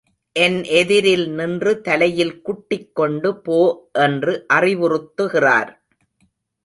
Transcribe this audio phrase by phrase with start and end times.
[0.35, 3.59] என் எதிரில் நின்று தலையில் குட்டிக் கொண்டு போ
[3.99, 5.71] என்று அறிவுறுத்துகிறார்.